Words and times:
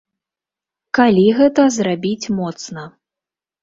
Калі 0.99 1.27
гэта 1.43 1.69
зрабіць 1.79 2.31
моцна. 2.43 2.91